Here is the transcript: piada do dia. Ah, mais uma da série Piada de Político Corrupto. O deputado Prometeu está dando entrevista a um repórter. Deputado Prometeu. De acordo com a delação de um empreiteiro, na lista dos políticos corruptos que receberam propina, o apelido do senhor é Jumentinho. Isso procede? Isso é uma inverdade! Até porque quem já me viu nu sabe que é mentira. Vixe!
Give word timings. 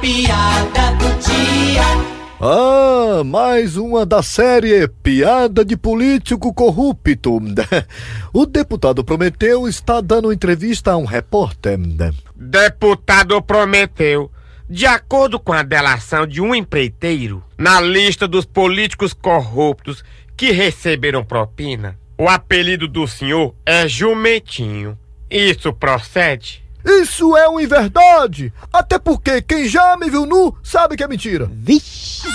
piada 0.00 0.92
do 0.98 1.08
dia. 1.20 1.82
Ah, 2.40 3.22
mais 3.22 3.76
uma 3.76 4.06
da 4.06 4.22
série 4.22 4.88
Piada 4.88 5.62
de 5.62 5.76
Político 5.76 6.54
Corrupto. 6.54 7.38
O 8.32 8.46
deputado 8.46 9.04
Prometeu 9.04 9.68
está 9.68 10.00
dando 10.00 10.32
entrevista 10.32 10.92
a 10.92 10.96
um 10.96 11.04
repórter. 11.04 11.78
Deputado 12.34 13.42
Prometeu. 13.42 14.30
De 14.68 14.86
acordo 14.86 15.38
com 15.38 15.52
a 15.52 15.64
delação 15.64 16.26
de 16.26 16.40
um 16.40 16.54
empreiteiro, 16.54 17.42
na 17.58 17.80
lista 17.80 18.28
dos 18.28 18.46
políticos 18.46 19.12
corruptos 19.12 20.04
que 20.36 20.52
receberam 20.52 21.24
propina, 21.24 21.98
o 22.16 22.28
apelido 22.28 22.86
do 22.86 23.06
senhor 23.06 23.52
é 23.66 23.88
Jumentinho. 23.88 24.96
Isso 25.28 25.72
procede? 25.72 26.62
Isso 26.84 27.36
é 27.36 27.48
uma 27.48 27.62
inverdade! 27.62 28.52
Até 28.72 28.98
porque 28.98 29.42
quem 29.42 29.68
já 29.68 29.96
me 29.96 30.08
viu 30.08 30.26
nu 30.26 30.56
sabe 30.62 30.96
que 30.96 31.02
é 31.02 31.08
mentira. 31.08 31.50
Vixe! 31.52 32.28